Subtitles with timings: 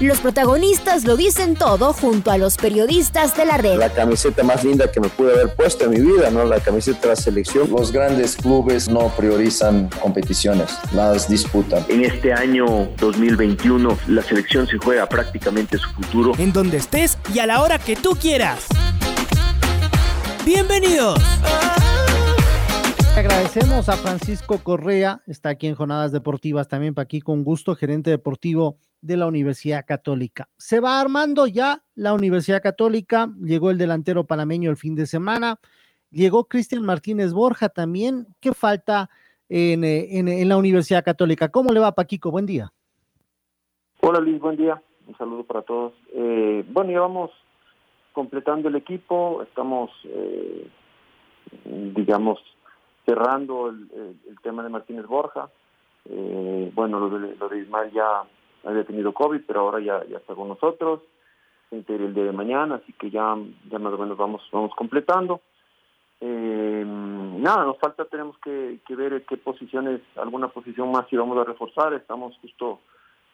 [0.00, 3.78] Los protagonistas lo dicen todo junto a los periodistas de la red.
[3.78, 6.44] La camiseta más linda que me pude haber puesto en mi vida, ¿no?
[6.44, 7.68] La camiseta de la selección.
[7.68, 11.84] Los grandes clubes no priorizan competiciones, las disputan.
[11.88, 16.32] En este año 2021 la selección se juega prácticamente su futuro.
[16.38, 18.66] En donde estés y a la hora que tú quieras.
[20.46, 21.20] Bienvenidos.
[23.16, 28.10] Agradecemos a Francisco Correa, está aquí en Jornadas Deportivas también, para aquí con gusto, gerente
[28.10, 30.48] deportivo de la Universidad Católica.
[30.56, 35.58] Se va armando ya la Universidad Católica, llegó el delantero panameño el fin de semana,
[36.10, 38.26] llegó Cristian Martínez Borja también.
[38.40, 39.10] ¿Qué falta
[39.48, 41.48] en, en, la Universidad Católica?
[41.48, 42.30] ¿Cómo le va, Paquico?
[42.30, 42.72] Buen día.
[44.00, 44.82] Hola Luis, buen día.
[45.06, 45.94] Un saludo para todos.
[46.12, 47.30] Eh, bueno, ya vamos
[48.12, 50.68] completando el equipo, estamos, eh,
[51.64, 52.38] digamos,
[53.06, 53.88] cerrando el,
[54.42, 55.48] tema de Martínez Borja.
[56.04, 58.24] Eh, bueno, lo de, lo de Ismael ya
[58.64, 61.00] había tenido COVID, pero ahora ya, ya está con nosotros,
[61.70, 63.36] entre el día de mañana, así que ya,
[63.70, 65.40] ya más o menos vamos, vamos completando.
[66.20, 71.38] Eh, nada, nos falta, tenemos que, que ver qué posiciones, alguna posición más si vamos
[71.38, 72.80] a reforzar, estamos justo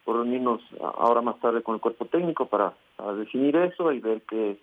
[0.05, 2.73] por reunirnos ahora más tarde con el cuerpo técnico para,
[3.17, 4.57] definir eso y ver qué,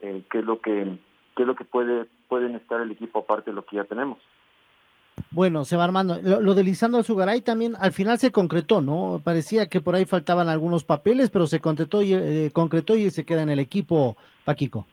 [0.00, 0.98] eh, qué es lo que
[1.36, 4.18] qué es lo que puede pueden estar el equipo aparte de lo que ya tenemos.
[5.32, 6.16] Bueno, se va armando.
[6.22, 9.20] Lo, de Lisandro Zugaray también al final se concretó, ¿no?
[9.22, 13.24] Parecía que por ahí faltaban algunos papeles, pero se concretó y, eh, concretó y se
[13.24, 14.86] queda en el equipo, Paquico.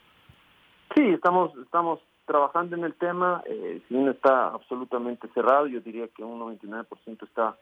[0.95, 3.41] Sí, estamos, estamos trabajando en el tema.
[3.47, 7.57] Eh, si uno está absolutamente cerrado, yo diría que un 99% está,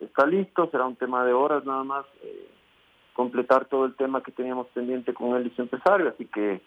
[0.00, 0.70] está listo.
[0.70, 2.48] Será un tema de horas nada más eh,
[3.14, 6.08] completar todo el tema que teníamos pendiente con él y su empresario.
[6.08, 6.62] Así que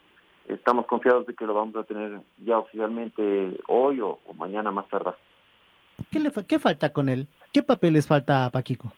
[0.47, 4.87] estamos confiados de que lo vamos a tener ya oficialmente hoy o, o mañana más
[4.87, 5.13] tarde.
[6.11, 7.27] ¿Qué, le, ¿Qué falta con él?
[7.51, 8.91] ¿Qué papeles falta a Paquico?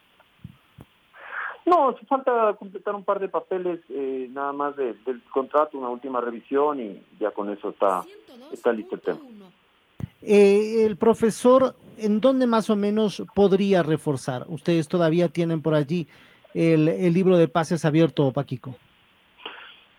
[1.66, 6.80] No, falta completar un par de papeles eh, nada más del contrato, una última revisión
[6.80, 8.02] y ya con eso está,
[8.50, 9.20] está listo el tema.
[10.22, 14.46] Eh, el profesor, ¿en dónde más o menos podría reforzar?
[14.48, 16.08] Ustedes todavía tienen por allí
[16.54, 18.74] el, el libro de pases abierto, Paquico.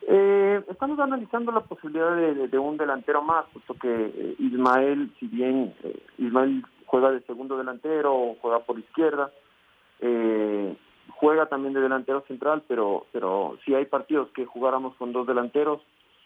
[0.07, 5.73] Eh, estamos analizando la posibilidad de, un delantero más, puesto que eh, Ismael, si bien
[6.17, 9.31] Ismael juega de segundo delantero o juega por izquierda.
[10.02, 10.75] Eh,
[11.16, 15.81] juega también de delantero central, pero pero si hay partidos que jugáramos con dos delanteros,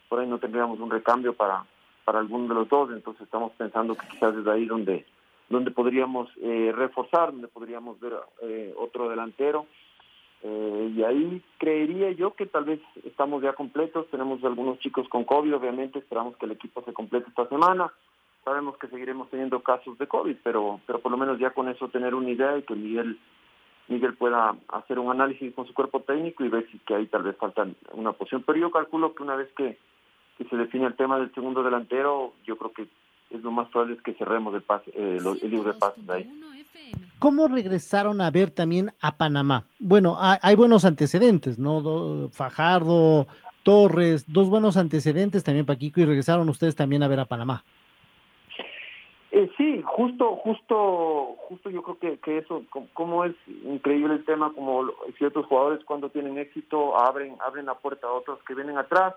[0.09, 1.65] por ahí no tendríamos un recambio para
[2.03, 5.05] para alguno de los dos, entonces estamos pensando que quizás es ahí donde
[5.49, 9.67] donde podríamos eh, reforzar, donde podríamos ver eh, otro delantero.
[10.43, 15.55] y ahí creería yo que tal vez estamos ya completos, tenemos algunos chicos con COVID,
[15.55, 17.91] obviamente esperamos que el equipo se complete esta semana,
[18.45, 21.89] sabemos que seguiremos teniendo casos de COVID, pero, pero por lo menos ya con eso
[21.89, 23.19] tener una idea y que Miguel,
[23.87, 27.23] Miguel pueda hacer un análisis con su cuerpo técnico y ver si que ahí tal
[27.23, 28.43] vez falta una posición.
[28.45, 29.77] Pero yo calculo que una vez que,
[30.49, 32.87] se define el tema del segundo delantero, yo creo que
[33.31, 36.13] es lo más probable es que cerremos el, pase, eh, el libro de pases de
[36.13, 36.41] ahí.
[37.19, 39.63] ¿Cómo regresaron a ver también a Panamá?
[39.79, 42.29] Bueno, hay, buenos antecedentes, ¿no?
[42.31, 43.27] Fajardo,
[43.63, 47.63] Torres, dos buenos antecedentes también, Paquico, y regresaron ustedes también a ver a Panamá.
[49.31, 52.63] Eh, sí, justo, justo, justo yo creo que, que eso,
[52.93, 58.07] como es increíble el tema, como ciertos jugadores cuando tienen éxito abren, abren la puerta
[58.07, 59.15] a otros que vienen atrás.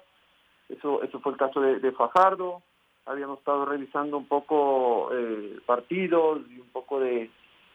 [0.69, 2.63] Eso, eso fue el caso de, Fajardo.
[3.07, 7.31] Habíamos estado revisando un poco eh, partidos y un poco de,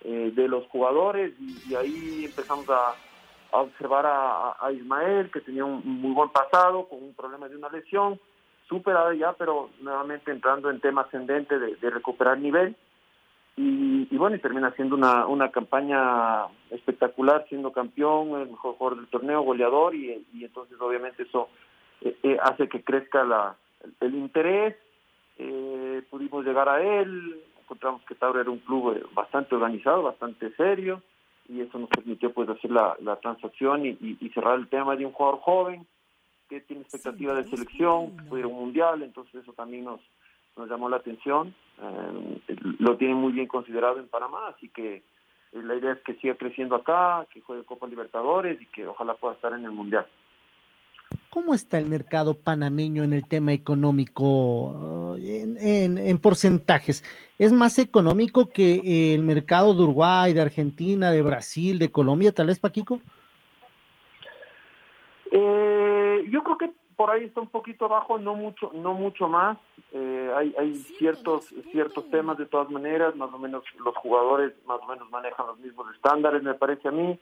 [0.06, 2.94] eh, de los jugadores y, ahí empezamos a,
[3.52, 8.20] observar a, Ismael que tenía un muy buen pasado con un problema de una lesión
[8.74, 12.76] superada ya, pero nuevamente entrando en tema ascendente de, recuperar nivel.
[13.56, 19.10] Y, bueno, y termina siendo una, una campaña espectacular, siendo campeón, el mejor jugador del
[19.10, 21.50] torneo, goleador, y, entonces obviamente eso
[22.02, 23.56] eh, eh, hace que crezca la,
[24.02, 24.76] el, interés.
[25.38, 31.04] Eh, pudimos llegar a él, encontramos que Tauro era un club bastante organizado, bastante serio,
[31.48, 35.06] y eso nos permitió pues hacer la, la transacción y, y cerrar el tema de
[35.06, 35.86] un jugador joven
[36.54, 40.02] que tiene expectativa de selección, puede ir a un mundial, entonces eso también nos,
[40.56, 41.56] nos llamó la atención.
[41.82, 42.40] Eh,
[42.80, 45.04] lo tiene muy bien considerado en Panamá, así que eh,
[45.64, 49.36] la idea es que siga creciendo acá, que juegue Copa Libertadores y que ojalá pueda
[49.36, 50.06] estar en el mundial.
[51.30, 55.16] ¿Cómo está el mercado panameño en el tema económico?
[55.20, 57.04] en, en, porcentajes,
[57.38, 62.48] ¿es más económico que el mercado de Uruguay, de Argentina, de Brasil, de Colombia, tal
[62.48, 63.00] vez, Paquico?
[66.34, 69.56] Yo creo que por ahí está un poquito abajo, no mucho, no mucho más.
[69.92, 74.80] Eh, hay, hay ciertos, ciertos temas de todas maneras, más o menos los jugadores más
[74.82, 77.20] o menos manejan los mismos estándares, me parece a mí.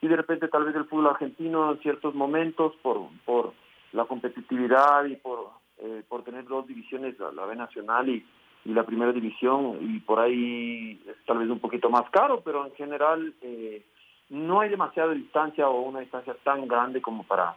[0.00, 3.52] Y de repente tal vez el fútbol argentino en ciertos momentos por, por
[3.92, 8.26] la competitividad y por, eh, por tener dos divisiones, la, B nacional y,
[8.64, 12.66] y la primera división, y por ahí es tal vez un poquito más caro, pero
[12.66, 13.86] en general eh,
[14.30, 17.56] no hay demasiada distancia o una distancia tan grande como para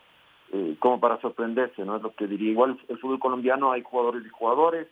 [0.53, 1.95] eh, como para sorprenderse, ¿no?
[1.95, 2.51] Es lo que diría.
[2.51, 4.87] Igual el fútbol colombiano hay jugadores y jugadores,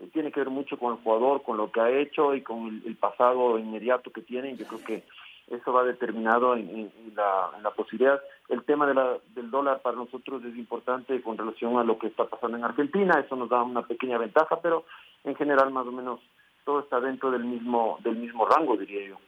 [0.00, 2.82] eh, tiene que ver mucho con el jugador, con lo que ha hecho y con
[2.84, 4.56] el, pasado inmediato que tiene.
[4.56, 5.04] Yo creo que
[5.48, 8.20] eso va determinado en, la, posibilidad.
[8.48, 12.56] El tema del dólar para nosotros es importante con relación a lo que está pasando
[12.56, 14.84] en Argentina, eso nos da una pequeña ventaja, pero
[15.22, 16.20] en general más o menos
[16.64, 19.18] todo está dentro del mismo, del mismo rango, diría yo.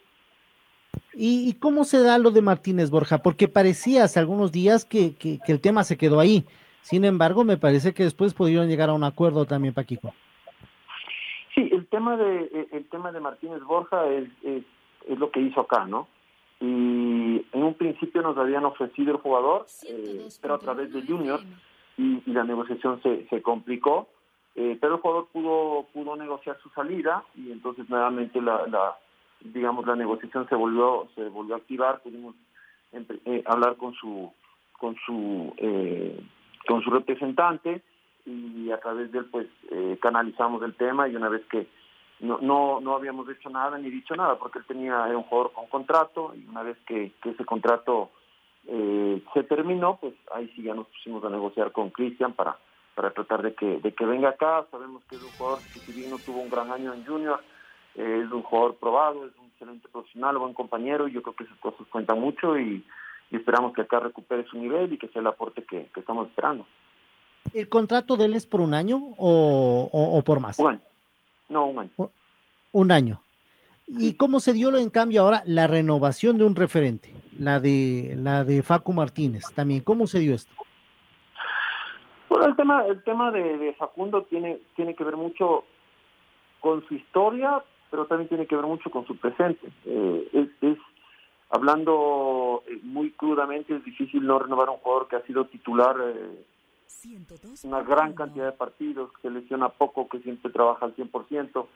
[1.20, 3.18] ¿Y, cómo se da lo de Martínez Borja?
[3.18, 6.44] Porque parecía hace algunos días que, que, el tema se quedó ahí.
[6.80, 10.14] Sin embargo, me parece que después pudieron llegar a un acuerdo también, Paquico.
[11.56, 14.62] Sí, el tema de eh, el tema de Martínez Borja es, es,
[15.18, 16.06] lo que hizo acá, ¿no?
[16.60, 21.40] Y en un principio nos habían ofrecido el jugador, eh, pero a través de Junior,
[21.96, 24.06] y, la negociación se, se complicó,
[24.54, 28.96] eh, pero el jugador pudo pudo negociar su salida y entonces nuevamente la
[29.40, 32.34] digamos la negociación se volvió se volvió a activar pudimos
[32.92, 34.32] eh, hablar con su
[34.72, 36.20] con su eh,
[36.66, 37.82] con su representante
[38.26, 41.66] y a través de él pues eh, canalizamos el tema y una vez que
[42.20, 45.66] no, no no habíamos hecho nada ni dicho nada porque él tenía un jugador con
[45.66, 48.10] contrato y una vez que, ese contrato
[48.66, 52.58] se terminó pues ahí sí ya nos pusimos a negociar con Cristian para
[52.94, 54.66] para tratar de que de que venga acá.
[54.72, 57.40] Sabemos que es un jugador que si bien no tuvo un gran año en junior
[57.98, 61.58] es un jugador probado, es un excelente profesional, buen compañero, y yo creo que esas
[61.58, 62.84] cosas cuentan mucho y,
[63.30, 66.64] esperamos que acá recupere su nivel y que sea el aporte que, estamos esperando.
[67.52, 70.58] ¿El contrato de él es por un año o, por más?
[70.58, 70.80] Un año.
[71.48, 71.90] No, un año.
[72.72, 73.20] Un año.
[73.86, 78.44] ¿Y cómo se dio en cambio ahora la renovación de un referente, la de la
[78.44, 79.80] de Facu Martínez también?
[79.80, 80.52] ¿Cómo se dio esto?
[82.28, 85.64] Bueno, el tema el tema de, de Facundo tiene tiene que ver mucho
[86.60, 89.68] con su historia, pero también tiene que ver mucho con su presente.
[89.84, 90.78] Eh, es,
[91.50, 95.96] hablando eh, muy crudamente, es difícil no renovar a un jugador que ha sido titular
[96.00, 96.44] eh,
[97.64, 101.66] una gran cantidad de partidos, que lesiona poco, que siempre trabaja al 100%.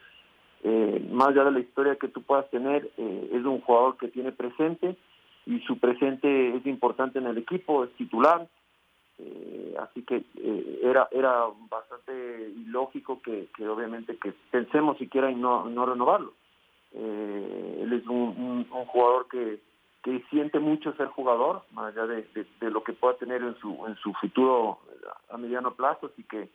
[0.64, 4.32] Eh, más allá de la historia que tú puedas tener, es un jugador que tiene
[4.32, 4.96] presente
[5.46, 8.48] y su presente es importante en el equipo, es titular.
[9.24, 15.68] Eh, así que eh, era era bastante ilógico que, obviamente que pensemos siquiera en no,
[15.68, 16.32] no renovarlo.
[16.94, 19.60] Eh, él es un, jugador que,
[20.02, 22.26] que siente mucho ser jugador, más allá de,
[22.70, 24.78] lo que pueda tener en su en su futuro
[25.30, 26.48] a mediano plazo, así que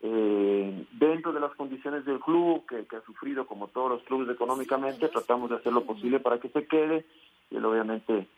[0.00, 5.08] dentro de las condiciones del club que, que, ha sufrido como todos los clubes económicamente,
[5.08, 7.04] tratamos de hacer lo posible para que se quede
[7.50, 8.28] y él obviamente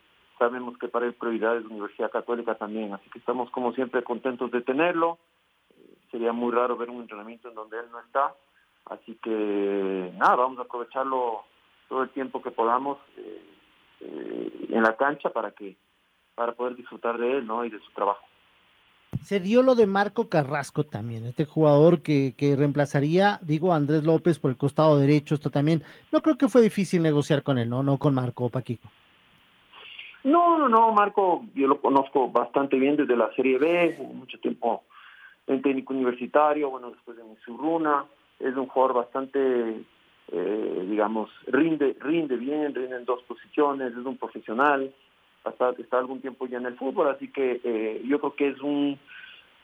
[0.40, 4.02] sabemos que para él prioridad es la Universidad Católica también, así que estamos como siempre
[4.02, 5.18] contentos de tenerlo.
[6.10, 8.34] sería muy raro ver un entrenamiento en donde él no está,
[8.86, 11.44] así que nada, vamos a aprovecharlo
[11.90, 13.42] todo el tiempo que podamos eh,
[14.00, 15.76] eh, en la cancha para que
[16.34, 17.62] para poder disfrutar de él, ¿no?
[17.66, 18.24] Y de su trabajo.
[19.22, 24.04] Se dio lo de Marco Carrasco también, este jugador que, que reemplazaría, digo, a Andrés
[24.04, 25.82] López por el costado derecho, esto también.
[26.10, 27.82] No creo que fue difícil negociar con él, ¿no?
[27.82, 28.88] No con Marco Paquico.
[30.24, 34.84] No, no, no, Marco, yo lo conozco bastante bien desde la Serie B, mucho tiempo
[35.46, 38.04] en técnico universitario, bueno, después en Surruna,
[38.38, 39.82] es un jugador bastante,
[40.32, 44.92] eh, digamos, rinde, rinde bien, rinde en dos posiciones, es un profesional,
[45.44, 48.60] hasta está algún tiempo ya en el fútbol, así que eh, yo creo que es
[48.60, 48.98] un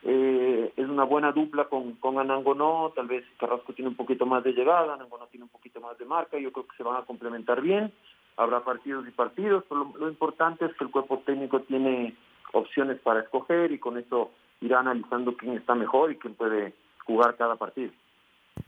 [0.03, 4.45] eh, es una buena dupla con, con Anangonó, tal vez Carrasco tiene un poquito más
[4.45, 7.05] de llegada, Anangonó tiene un poquito más de marca, yo creo que se van a
[7.05, 7.93] complementar bien
[8.37, 12.15] habrá partidos y partidos, pero lo, importante es que el cuerpo técnico tiene
[12.53, 16.75] opciones para escoger y con eso irá analizando quién está mejor y quién puede
[17.05, 17.93] jugar cada partido.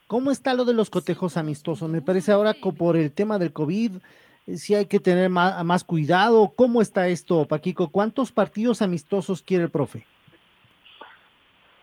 [0.07, 1.89] ¿Cómo está lo de los cotejos amistosos?
[1.89, 3.97] Me parece ahora que por el tema del COVID,
[4.47, 6.53] eh, si hay que tener más, más cuidado.
[6.57, 7.89] ¿Cómo está esto, Paquico?
[7.89, 10.07] ¿Cuántos partidos amistosos quiere el profe?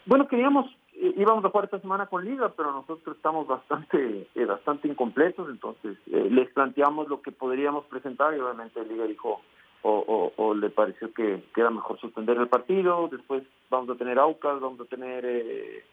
[0.05, 0.65] Bueno, queríamos
[0.97, 5.97] íbamos a jugar esta semana con Liga, pero nosotros estamos bastante eh, bastante incompletos, entonces
[6.11, 9.41] eh, les planteamos lo que podríamos presentar y obviamente Liga dijo
[9.87, 14.59] o, o, le pareció que, era mejor suspender el partido, después vamos a tener Aucas,
[14.59, 15.83] vamos a tener eh,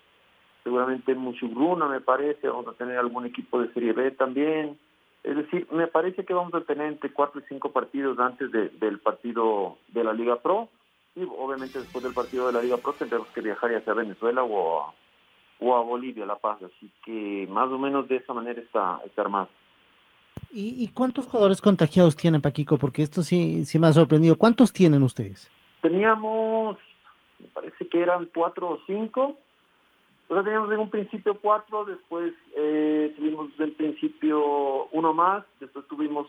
[0.64, 4.78] seguramente Mushugruna me parece, vamos a tener algún equipo de Serie B también.
[5.22, 8.98] Es decir, me parece que vamos a tener entre cuatro y cinco partidos antes del
[8.98, 10.68] partido de la Liga Pro.
[11.14, 13.96] Y obviamente después del partido de la Liga Pro tendremos que viajar ya sea a
[13.96, 14.94] Venezuela o a,
[15.60, 16.62] o a Bolivia, La Paz.
[16.62, 19.48] Así que más o menos de esa manera está, está armado.
[20.54, 22.76] ¿Y, cuántos jugadores contagiados tienen, Paquico?
[22.76, 24.36] Porque esto sí, sí me ha sorprendido.
[24.36, 25.50] ¿Cuántos tienen ustedes?
[25.80, 26.76] Teníamos,
[27.38, 29.38] me parece que eran cuatro o cinco.
[30.28, 36.26] Nosotros teníamos en un principio cuatro, después eh, tuvimos del principio uno más, después tuvimos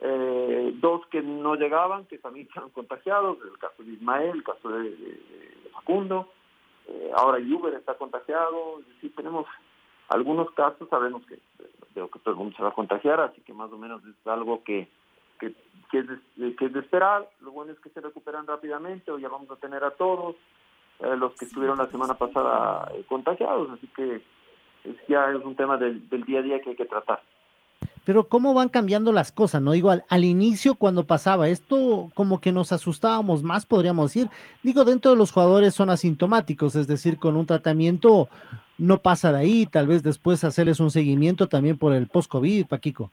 [0.00, 4.68] eh, dos que no llegaban, que también estaban contagiados, el caso de Ismael, el caso
[4.68, 5.20] de,
[5.72, 6.28] Facundo,
[6.86, 9.46] eh, ahora Uber está contagiado, es decir, tenemos
[10.08, 11.38] algunos casos, sabemos que
[11.92, 14.26] creo que todo el mundo se va a contagiar, así que más o menos es
[14.26, 14.88] algo que,
[15.40, 15.48] que,
[15.92, 17.28] es, de, que es de esperar.
[17.40, 20.36] Lo bueno es que se recuperan rápidamente, hoy ya vamos a tener a todos
[21.00, 24.22] eh, los que estuvieron la semana pasada eh, contagiados, así que
[25.08, 27.20] ya es un tema del, del día a día que hay que tratar
[28.08, 29.72] pero cómo van cambiando las cosas, ¿no?
[29.72, 34.30] Digo, al, inicio cuando pasaba esto, como que nos asustábamos más, podríamos decir.
[34.62, 38.30] Digo, dentro de los jugadores son asintomáticos, es decir, con un tratamiento
[38.78, 43.10] no pasa de ahí, tal vez después hacerles un seguimiento también por el post-COVID, Paquico.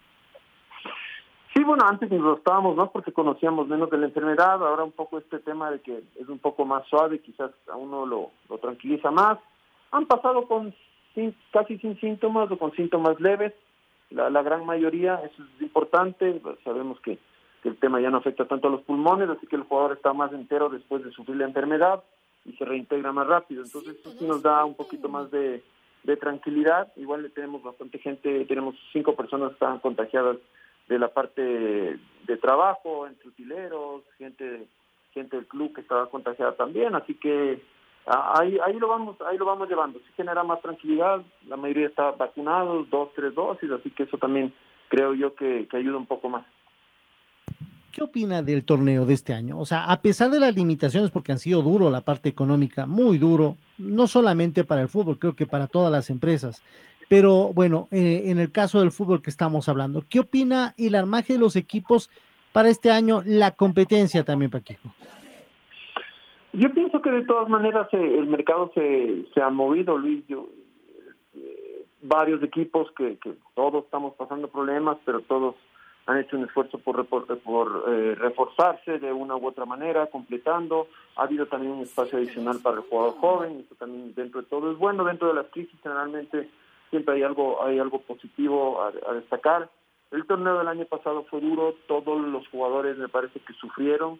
[1.53, 5.17] Sí, bueno, antes nos estábamos más porque conocíamos menos de la enfermedad, ahora un poco
[5.17, 9.39] este tema de que es un poco más suave, quizás a uno lo, tranquiliza más.
[9.91, 10.73] Han pasado con
[11.51, 13.53] casi sin síntomas o con síntomas leves,
[14.11, 17.17] la, gran mayoría, eso es importante, sabemos que,
[17.63, 20.31] el tema ya no afecta tanto a los pulmones, así que el jugador está más
[20.31, 22.03] entero después de sufrir la enfermedad
[22.45, 25.63] y se reintegra más rápido, entonces eso sí nos da un poquito más de,
[26.21, 30.37] tranquilidad, igual le tenemos bastante gente, tenemos cinco personas que están contagiadas
[30.87, 34.67] de la parte de trabajo, entre utileros, gente,
[35.15, 37.59] gente del club que estaba contagiada también, así que
[38.05, 42.11] ahí, ahí lo vamos ahí lo vamos llevando sí genera más tranquilidad la mayoría está
[42.11, 44.53] vacunados dos tres dosis así que eso también
[44.89, 46.45] creo yo que, ayuda un poco más
[47.91, 49.57] ¿Qué opina del torneo de este año?
[49.57, 53.17] O sea, a pesar de las limitaciones, porque han sido duro la parte económica, muy
[53.17, 56.61] duro, no solamente para el fútbol, creo que para todas las empresas.
[57.07, 61.33] Pero bueno, eh, en el caso del fútbol que estamos hablando, ¿qué opina el armaje
[61.33, 62.09] de los equipos
[62.51, 63.21] para este año?
[63.25, 64.93] La competencia también, Paquico.
[66.57, 70.25] Yo pienso que de todas maneras eh, el mercado se, se ha movido, Luis.
[70.27, 70.47] Yo,
[71.33, 75.55] eh, varios equipos que, que todos estamos pasando problemas, pero todos
[76.05, 80.87] han hecho un esfuerzo por, por, eh, reforzarse de una u otra manera, completando.
[81.17, 84.71] Ha habido también un espacio adicional para el jugador joven, eso también dentro de todo
[84.71, 85.03] es bueno.
[85.03, 86.49] Dentro de las crisis generalmente
[86.89, 89.69] siempre hay algo, hay algo positivo a destacar.
[90.11, 94.19] El torneo del año pasado fue duro, todos los jugadores me parece que sufrieron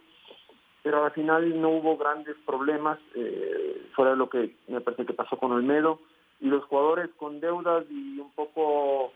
[0.85, 5.13] pero al final no hubo grandes problemas, eh, fuera de lo que me parece que
[5.13, 5.99] pasó con Olmedo,
[6.39, 9.11] y los jugadores con deudas y un poco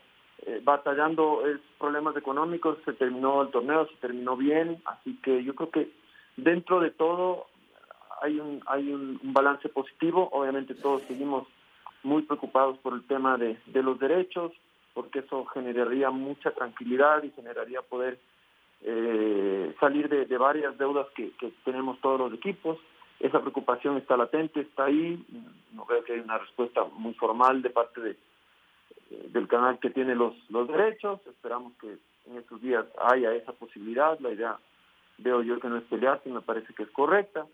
[0.46, 5.54] eh, batallando es problemas económicos, se terminó el torneo, se terminó bien, así que yo
[5.54, 5.92] creo que
[6.36, 7.46] dentro de todo
[8.20, 11.46] hay un, hay un, balance positivo, obviamente todos seguimos
[12.02, 14.50] muy preocupados por el tema de, de los derechos,
[14.92, 18.18] porque eso generaría mucha tranquilidad y generaría poder
[18.82, 21.32] eh, salir de, varias deudas que,
[21.64, 22.78] tenemos todos los equipos.
[23.18, 25.24] Esa preocupación está latente, está ahí.
[25.72, 28.16] No veo que hay una respuesta muy formal de parte de,
[29.28, 31.20] del canal que tiene los, los derechos.
[31.26, 34.18] Esperamos que en estos días haya esa posibilidad.
[34.20, 34.58] La idea
[35.18, 37.46] veo yo que no es pelearse, me parece que es correcta.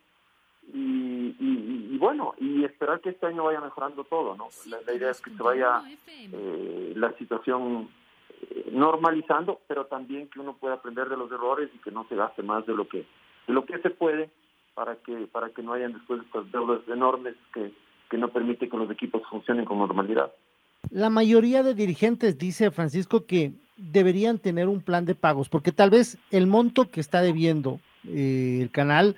[0.73, 4.49] Y, bueno, y esperar que este año vaya mejorando todo, ¿no?
[4.66, 7.88] La, idea es que se vaya eh, la situación
[8.70, 12.42] normalizando, pero también que uno pueda aprender de los errores y que no se gaste
[12.42, 13.06] más de lo que
[13.46, 14.30] de lo que se puede
[14.74, 17.72] para que para que no hayan después estas deudas enormes que,
[18.10, 20.32] que no permiten que los equipos funcionen con normalidad.
[20.90, 25.90] La mayoría de dirigentes dice Francisco que deberían tener un plan de pagos, porque tal
[25.90, 29.16] vez el monto que está debiendo eh, el canal,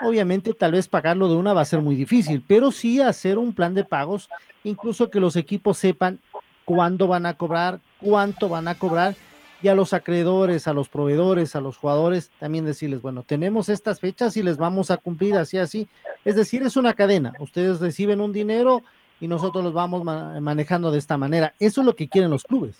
[0.00, 3.52] obviamente tal vez pagarlo de una va a ser muy difícil, pero sí hacer un
[3.52, 4.28] plan de pagos,
[4.64, 6.20] incluso que los equipos sepan
[6.68, 9.14] cuándo van a cobrar, cuánto van a cobrar
[9.62, 14.00] y a los acreedores, a los proveedores, a los jugadores, también decirles, bueno, tenemos estas
[14.00, 15.88] fechas y les vamos a cumplir así, así.
[16.26, 17.32] Es decir, es una cadena.
[17.40, 18.82] Ustedes reciben un dinero
[19.18, 21.54] y nosotros los vamos manejando de esta manera.
[21.58, 22.78] Eso es lo que quieren los clubes.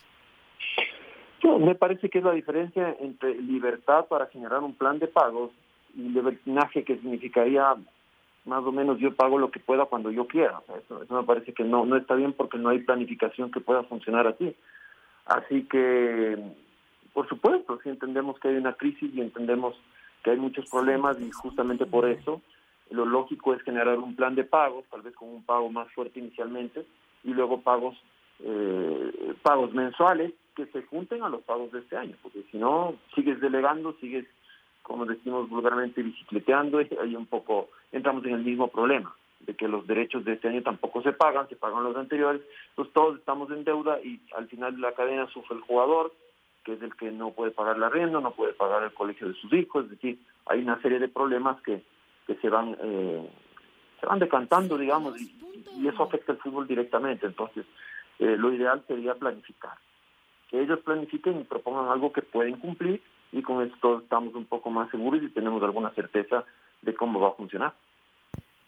[1.58, 5.50] me parece que es la diferencia entre libertad para generar un plan de pagos
[5.96, 7.74] y libertinaje que significaría
[8.44, 10.60] más o menos yo pago lo que pueda cuando yo quiera.
[10.82, 14.26] eso, me parece que no, no está bien porque no hay planificación que pueda funcionar
[14.26, 14.54] así.
[15.26, 16.38] Así que,
[17.12, 19.74] por supuesto, si entendemos que hay una crisis y entendemos
[20.22, 22.40] que hay muchos problemas y justamente por eso
[22.90, 26.20] lo lógico es generar un plan de pagos, tal vez con un pago más fuerte
[26.20, 26.86] inicialmente,
[27.24, 27.96] y luego pagos
[28.40, 32.94] eh, pagos mensuales que se junten a los pagos de este año, porque si no
[33.14, 34.26] sigues delegando, sigues,
[34.82, 39.68] como decimos vulgarmente, bicicleteando y ahí un poco entramos en el mismo problema de que
[39.68, 43.50] los derechos de este año tampoco se pagan, se pagan los anteriores, entonces todos estamos
[43.50, 46.12] en deuda y al final de la cadena sufre el jugador,
[46.64, 49.34] que es el que no puede pagar la arriendo, no puede pagar el colegio de
[49.34, 51.82] sus hijos, es decir, hay una serie de problemas que,
[52.26, 53.28] que se van eh,
[54.00, 55.34] se van decantando, digamos, y,
[55.76, 57.26] y, eso afecta el fútbol directamente.
[57.26, 57.66] Entonces,
[58.18, 59.76] eh, lo ideal sería planificar.
[60.48, 64.70] Que ellos planifiquen y propongan algo que pueden cumplir y con esto estamos un poco
[64.70, 66.44] más seguros y tenemos alguna certeza
[66.82, 67.74] de cómo va a funcionar.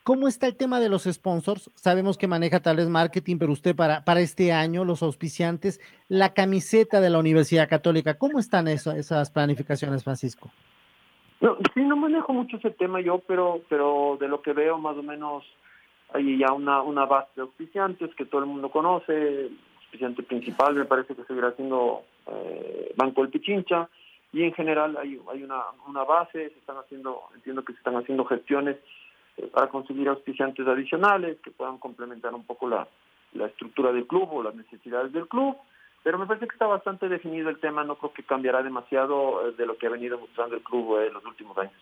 [0.02, 1.70] ¿Cómo está el tema de los sponsors?
[1.74, 6.32] Sabemos que maneja tal vez marketing, pero usted para, para este año, los auspiciantes, la
[6.32, 10.50] camiseta de la Universidad Católica, ¿cómo están eso, esas planificaciones, Francisco?
[11.40, 14.96] No, sí, no manejo mucho ese tema yo, pero, pero de lo que veo más
[14.96, 15.44] o menos
[16.12, 19.12] hay ya una, una base de auspiciantes que todo el mundo conoce.
[19.12, 23.88] El auspiciante principal me parece que seguirá siendo eh, Banco El Pichincha
[24.32, 27.96] y en general hay, hay una, una base, se están haciendo, entiendo que se están
[27.96, 28.76] haciendo gestiones
[29.36, 32.86] eh, para conseguir auspiciantes adicionales que puedan complementar un poco la,
[33.32, 35.56] la estructura del club o las necesidades del club.
[36.02, 39.52] Pero me parece que está bastante definido el tema, no creo que cambiará demasiado eh,
[39.52, 41.74] de lo que ha venido mostrando el club en los últimos años.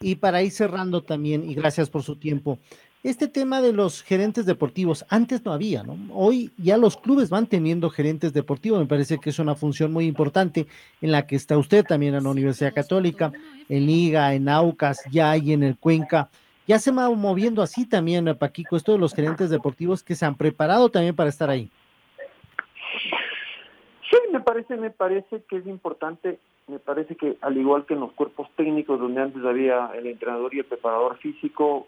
[0.00, 2.58] Y para ir cerrando también, y gracias por su tiempo,
[3.02, 5.96] este tema de los gerentes deportivos, antes no había, ¿no?
[6.12, 10.06] Hoy ya los clubes van teniendo gerentes deportivos, me parece que es una función muy
[10.06, 10.66] importante
[11.00, 13.32] en la que está usted también en la Universidad Católica,
[13.68, 16.28] en Liga, en Aucas, ya hay en el Cuenca.
[16.66, 20.36] Ya se va moviendo así también, Paquico, esto de los gerentes deportivos que se han
[20.36, 21.70] preparado también para estar ahí.
[24.10, 28.00] Sí, me parece, me parece que es importante, me parece que al igual que en
[28.00, 31.86] los cuerpos técnicos donde antes había el entrenador y el preparador físico,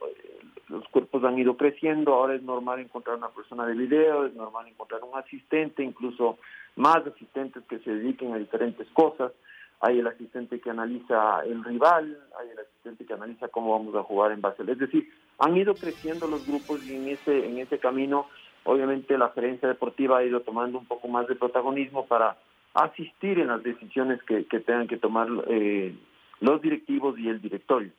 [0.71, 4.69] los cuerpos han ido creciendo, ahora es normal encontrar una persona de video, es normal
[4.69, 6.39] encontrar un asistente, incluso
[6.77, 9.33] más asistentes que se dediquen a diferentes cosas.
[9.81, 14.03] Hay el asistente que analiza el rival, hay el asistente que analiza cómo vamos a
[14.03, 14.63] jugar en base.
[14.67, 18.27] Es decir, han ido creciendo los grupos y en ese, en ese camino,
[18.65, 22.37] obviamente la gerencia deportiva ha ido tomando un poco más de protagonismo para
[22.75, 25.95] asistir en las decisiones que, que tengan que tomar eh,
[26.41, 27.91] los directivos y el directorio.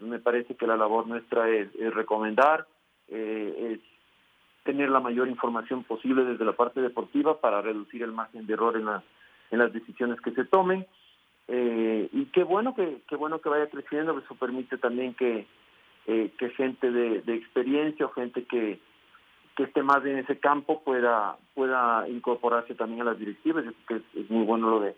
[0.00, 2.66] Me parece que la labor nuestra es, recomendar,
[3.08, 3.80] eh, es
[4.64, 8.76] tener la mayor información posible desde la parte deportiva para reducir el margen de error
[8.76, 9.02] en, la,
[9.50, 10.86] en las decisiones que se tomen.
[11.48, 15.46] Eh, y qué bueno que qué bueno que vaya creciendo, eso permite también que,
[16.08, 18.80] eh, que gente de, de, experiencia o gente que,
[19.56, 23.64] que esté más en ese campo pueda pueda incorporarse también a las directivas.
[23.86, 24.96] que es, es muy bueno lo de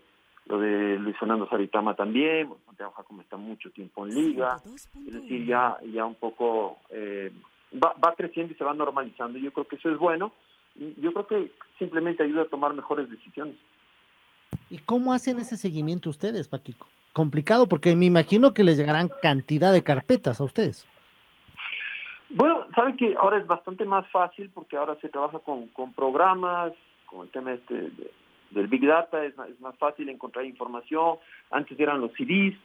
[0.48, 5.46] lo de Luis Fernando Saritama también, Santiago como está mucho tiempo en liga, es decir,
[5.46, 7.30] ya, ya un poco eh,
[7.72, 10.32] va, va creciendo y se va normalizando, yo creo que eso es bueno,
[10.74, 13.56] yo creo que simplemente ayuda a tomar mejores decisiones.
[14.70, 16.86] ¿Y cómo hacen ese seguimiento ustedes, Paquico?
[17.12, 20.86] Complicado, porque me imagino que les llegarán cantidad de carpetas a ustedes.
[22.30, 26.72] Bueno, saben que ahora es bastante más fácil porque ahora se trabaja con, con programas,
[27.06, 28.10] con el tema este de,
[28.50, 31.18] del Big Data, es, es, más fácil encontrar información.
[31.50, 32.56] Antes eran los CDs,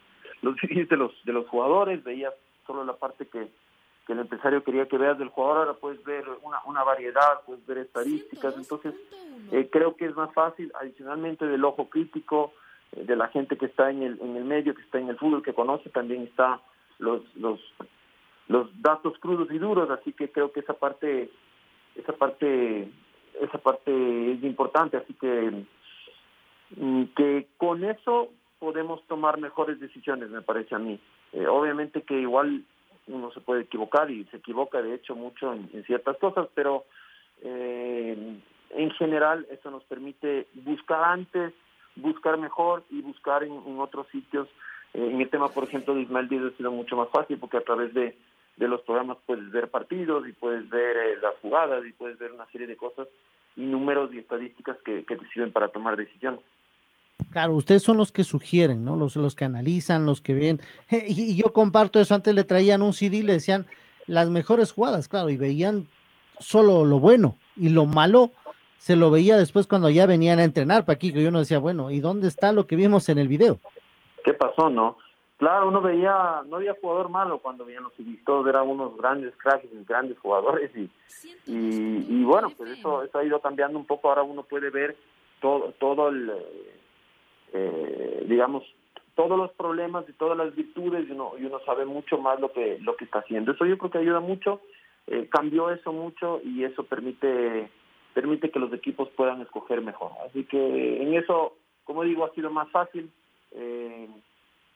[0.41, 2.33] los CDs de los, de los jugadores, veías
[2.65, 3.47] solo la parte que,
[4.07, 7.65] que el empresario quería que veas del jugador, ahora puedes ver una, una variedad, puedes
[7.65, 8.93] ver estadísticas, entonces
[9.51, 12.53] eh, creo que es más fácil, adicionalmente del ojo crítico,
[12.93, 15.17] eh, de la gente que está en el, en el medio, que está en el
[15.17, 16.61] fútbol, que conoce, también está
[16.99, 17.59] los, los,
[18.47, 21.29] los datos crudos y duros, así que creo que esa parte,
[21.95, 22.89] esa parte
[23.41, 25.65] esa parte es importante, así que
[27.15, 30.99] que con eso podemos tomar mejores decisiones, me parece a mí.
[31.33, 32.63] Eh, obviamente que igual
[33.07, 36.85] uno se puede equivocar y se equivoca de hecho mucho en, ciertas cosas, pero
[37.41, 38.37] eh,
[38.69, 41.53] en general eso nos permite buscar antes,
[41.97, 44.47] buscar mejor y buscar en, otros sitios.
[44.93, 47.57] Eh, en el tema, por ejemplo, de Ismael Díaz ha sido mucho más fácil porque
[47.57, 48.15] a través de,
[48.55, 52.31] de los programas puedes ver partidos y puedes ver eh, las jugadas y puedes ver
[52.31, 53.07] una serie de cosas
[53.55, 56.39] y números y estadísticas que te sirven para tomar decisiones.
[57.33, 58.95] Claro, ustedes son los que sugieren, ¿no?
[58.95, 60.61] Los, los que analizan, los que ven.
[60.91, 62.13] Y, yo comparto eso.
[62.13, 63.65] Antes le traían un CD y le decían
[64.05, 65.87] las mejores jugadas, claro, y veían
[66.37, 68.29] solo lo bueno y lo malo
[68.77, 71.19] se lo veía después cuando ya venían a entrenar, Paquito.
[71.19, 73.57] Y uno decía, bueno, ¿y dónde está lo que vimos en el video?
[74.23, 74.97] ¿Qué pasó, no?
[75.37, 79.33] Claro, uno veía, no había jugador malo cuando veían los CDs, todos eran unos grandes
[79.37, 80.87] cracks, grandes jugadores y,
[81.47, 84.09] y, y bueno, pues eso, eso ha ido cambiando un poco.
[84.09, 84.95] Ahora uno puede ver
[85.41, 86.31] todo, todo el
[87.53, 88.63] eh, digamos,
[89.15, 92.51] todos los problemas y todas las virtudes y uno, y uno sabe mucho más lo
[92.51, 93.51] que, lo que está haciendo.
[93.51, 94.61] Eso yo creo que ayuda mucho,
[95.07, 97.69] eh, cambió eso mucho y eso permite
[98.13, 100.11] permite que los equipos puedan escoger mejor.
[100.27, 103.09] Así que en eso, como digo, ha sido más fácil,
[103.51, 104.07] eh,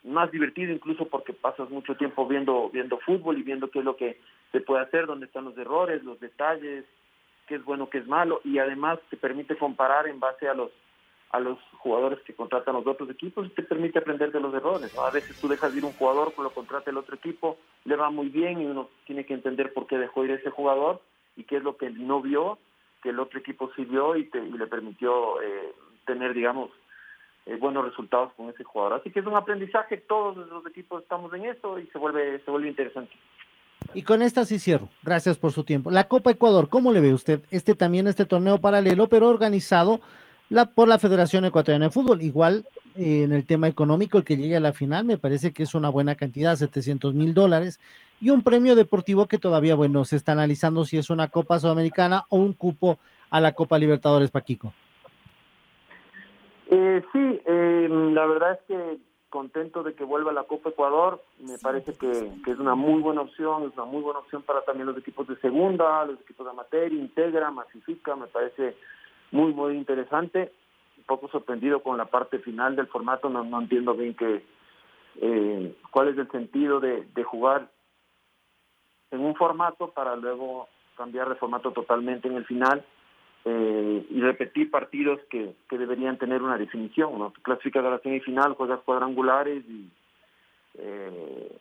[0.04, 3.96] más divertido incluso porque pasas mucho tiempo viendo viendo fútbol y viendo qué es lo
[3.96, 4.20] que
[4.52, 6.86] se puede hacer, dónde están los errores, los detalles,
[7.48, 10.72] qué es bueno, qué es malo y además te permite comparar en base a los
[11.32, 14.98] a los jugadores que contratan los otros equipos y te permite aprender de los errores.
[14.98, 18.30] A veces tú dejas ir un jugador, lo contrata el otro equipo, le va muy
[18.30, 21.02] bien y uno tiene que entender por qué dejó ir ese jugador
[21.36, 22.58] y qué es lo que no vio,
[23.04, 25.74] que el otro equipo sí vio y, te, y le permitió eh,
[26.06, 26.72] tener, digamos,
[27.46, 29.00] eh, buenos resultados con ese jugador.
[29.00, 32.52] Así que es un aprendizaje, todos los equipos estamos en eso y se vuelve, se
[32.52, 33.14] vuelve interesante.
[33.94, 34.90] Y con esta sí cierro.
[35.04, 35.92] Gracias por su tiempo.
[35.92, 37.42] La Copa Ecuador, ¿cómo le ve usted?
[37.52, 40.02] Este también, este torneo paralelo, pero organizado
[40.50, 42.22] la, por la Federación Ecuatoriana de Fútbol.
[42.22, 45.64] Igual eh, en el tema económico, el que llegue a la final me parece que
[45.64, 47.80] es una buena cantidad, 700 mil dólares,
[48.20, 52.26] y un premio deportivo que todavía, bueno, se está analizando si es una Copa Sudamericana
[52.30, 52.98] o un cupo
[53.30, 54.74] a la Copa Libertadores, Paquico.
[56.70, 58.98] Eh, sí, eh, la verdad es que
[59.30, 63.22] contento de que vuelva la Copa Ecuador, me parece que, que, es una muy buena
[63.22, 66.52] opción, es una muy buena opción para también los equipos de segunda, los equipos de
[66.52, 68.76] amateur, integra, masifica, me parece
[69.32, 70.52] muy, muy interesante.
[70.98, 74.44] Un poco sorprendido con la parte final del formato, no, entiendo bien que,
[75.22, 77.70] eh, cuál es el sentido de, de jugar
[79.12, 82.84] en un formato para luego cambiar de formato totalmente en el final
[83.46, 87.18] eh, y repetir partidos que, que deberían tener una definición.
[87.18, 87.32] ¿no?
[87.44, 89.90] clasificas a la semifinal, juegas cuadrangulares y,
[90.78, 91.58] eh,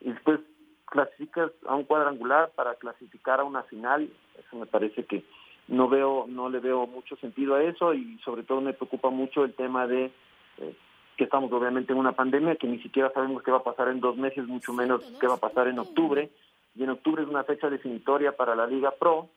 [0.00, 0.40] y después
[0.86, 4.08] clasificas a un cuadrangular para clasificar a una final.
[4.38, 5.22] Eso me parece que
[5.70, 9.44] no veo no le veo mucho sentido a eso y sobre todo me preocupa mucho
[9.44, 10.10] el tema de
[10.58, 10.74] eh,
[11.16, 14.00] que estamos obviamente en una pandemia que ni siquiera sabemos qué va a pasar en
[14.00, 16.30] dos meses mucho menos qué va a pasar en octubre.
[16.74, 19.28] Y en octubre es una fecha definitoria para la Liga Pro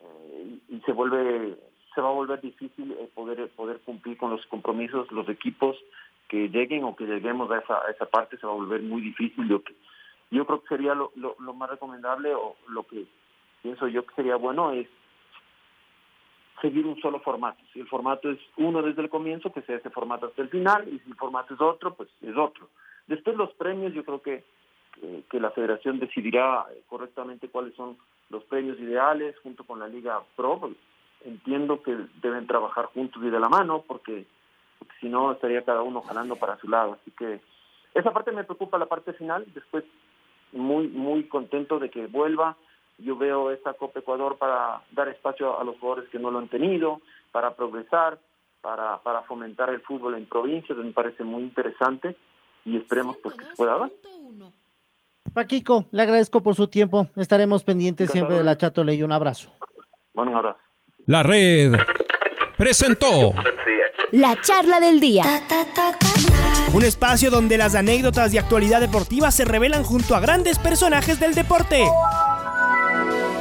[0.00, 1.56] eh, y, se vuelve
[1.94, 5.76] se va a volver difícil eh, poder poder cumplir con los compromisos los equipos
[6.28, 9.02] que lleguen o que lleguemos a esa a esa parte se va a volver muy
[9.02, 9.48] difícil.
[9.48, 9.74] Yo que
[10.30, 13.04] yo creo que sería lo, lo, lo más recomendable o lo que
[13.62, 14.86] pienso yo que sería bueno es
[16.60, 17.62] seguir un solo formato.
[17.72, 20.88] Si el formato es uno desde el comienzo, que sea ese formato hasta el final,
[20.88, 22.68] y si el formato es otro, pues es otro.
[23.06, 24.44] Después los premios, yo creo que,
[24.94, 27.96] que, que la federación decidirá correctamente cuáles son
[28.30, 30.58] los premios ideales junto con la Liga Pro.
[30.60, 30.74] Pues,
[31.24, 34.26] entiendo que deben trabajar juntos y de la mano, porque,
[34.78, 36.98] porque si no estaría cada uno jalando para su lado.
[37.00, 37.40] Así que
[37.94, 39.44] esa parte me preocupa, la parte final.
[39.54, 39.84] Después,
[40.52, 42.56] muy, muy contento de que vuelva
[42.98, 46.48] yo veo esta Copa Ecuador para dar espacio a los jugadores que no lo han
[46.48, 47.00] tenido,
[47.32, 48.18] para progresar,
[48.60, 52.16] para, para fomentar el fútbol en provincias, me parece muy interesante
[52.64, 53.90] y esperemos pues que se pueda dar.
[55.32, 57.08] Paquico, le agradezco por su tiempo.
[57.16, 59.02] Estaremos pendientes siempre de la Chato Ley.
[59.02, 59.52] Un abrazo.
[60.14, 60.58] Bueno, un abrazo.
[61.06, 61.72] La red
[62.56, 63.34] presentó
[64.12, 65.24] la charla del día.
[66.72, 71.34] Un espacio donde las anécdotas de actualidad deportiva se revelan junto a grandes personajes del
[71.34, 71.84] deporte.